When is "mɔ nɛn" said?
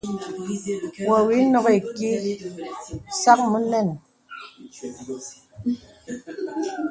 3.51-3.87